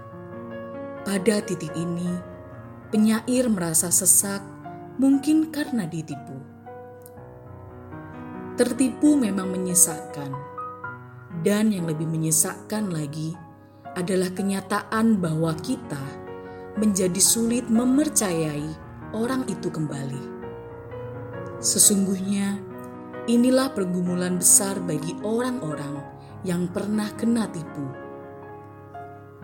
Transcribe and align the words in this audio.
pada 1.03 1.43
titik 1.43 1.75
ini, 1.75 2.15
penyair 2.95 3.51
merasa 3.51 3.91
sesak, 3.91 4.39
mungkin 5.03 5.51
karena 5.51 5.83
ditipu. 5.91 6.39
Tertipu 8.55 9.19
memang 9.19 9.51
menyesakkan, 9.51 10.31
dan 11.43 11.75
yang 11.75 11.91
lebih 11.91 12.07
menyesakkan 12.07 12.87
lagi 12.87 13.35
adalah 13.99 14.33
kenyataan 14.33 15.21
bahwa 15.21 15.53
kita 15.61 16.01
menjadi 16.81 17.21
sulit 17.21 17.69
mempercayai 17.69 18.69
orang 19.13 19.45
itu 19.49 19.69
kembali. 19.69 20.23
Sesungguhnya, 21.61 22.59
inilah 23.29 23.71
pergumulan 23.77 24.41
besar 24.41 24.81
bagi 24.81 25.13
orang-orang 25.21 26.01
yang 26.43 26.67
pernah 26.73 27.07
kena 27.15 27.47
tipu 27.53 28.03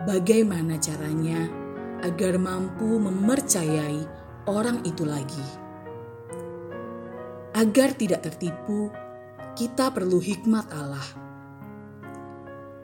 bagaimana 0.03 0.79
caranya 0.79 1.47
agar 1.99 2.39
mampu 2.39 2.99
mempercayai 2.99 3.99
orang 4.47 4.79
itu 4.87 5.03
lagi. 5.03 5.47
Agar 7.51 7.91
tidak 7.99 8.23
tertipu, 8.23 8.87
kita 9.57 9.91
perlu 9.91 10.23
hikmat 10.23 10.71
Allah, 10.71 11.03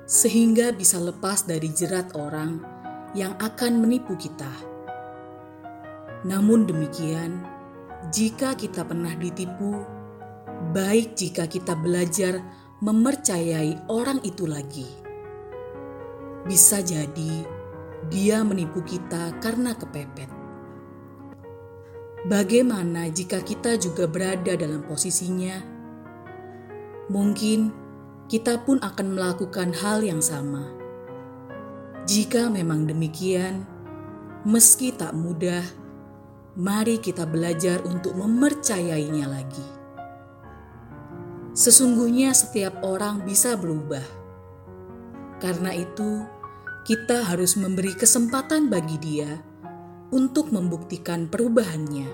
sehingga 0.06 0.74
bisa 0.74 1.02
lepas 1.02 1.46
dari 1.46 1.70
jerat 1.74 2.14
orang 2.18 2.62
yang 3.18 3.34
akan 3.42 3.82
menipu 3.82 4.14
kita. 4.18 4.50
Namun 6.26 6.66
demikian, 6.66 7.42
jika 8.14 8.58
kita 8.58 8.86
pernah 8.86 9.14
ditipu, 9.18 9.82
baik 10.74 11.18
jika 11.18 11.46
kita 11.50 11.78
belajar 11.78 12.42
mempercayai 12.82 13.90
orang 13.90 14.22
itu 14.22 14.46
lagi 14.46 15.06
bisa 16.46 16.78
jadi 16.86 17.42
dia 18.06 18.46
menipu 18.46 18.86
kita 18.86 19.34
karena 19.42 19.74
kepepet. 19.74 20.30
Bagaimana 22.30 23.10
jika 23.10 23.42
kita 23.42 23.78
juga 23.82 24.06
berada 24.06 24.54
dalam 24.54 24.86
posisinya? 24.86 25.62
Mungkin 27.10 27.85
kita 28.26 28.58
pun 28.66 28.82
akan 28.82 29.14
melakukan 29.14 29.70
hal 29.74 30.02
yang 30.02 30.22
sama. 30.22 30.66
Jika 32.06 32.50
memang 32.50 32.90
demikian, 32.90 33.66
meski 34.46 34.94
tak 34.94 35.14
mudah, 35.14 35.62
mari 36.58 37.02
kita 37.02 37.26
belajar 37.26 37.82
untuk 37.86 38.18
mempercayainya 38.18 39.26
lagi. 39.26 39.68
Sesungguhnya, 41.56 42.34
setiap 42.36 42.82
orang 42.86 43.26
bisa 43.26 43.58
berubah. 43.58 44.04
Karena 45.42 45.74
itu, 45.74 46.26
kita 46.86 47.26
harus 47.26 47.58
memberi 47.58 47.98
kesempatan 47.98 48.70
bagi 48.70 49.02
dia 49.02 49.42
untuk 50.14 50.54
membuktikan 50.54 51.26
perubahannya. 51.26 52.06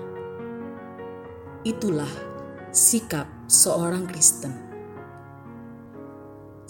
Itulah 1.68 2.10
sikap 2.72 3.28
seorang 3.44 4.08
Kristen. 4.08 4.71